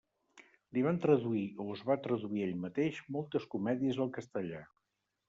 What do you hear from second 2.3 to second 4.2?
ell mateix, moltes comèdies al